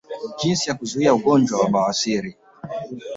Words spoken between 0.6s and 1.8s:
ya kuzuia ugonjwa wa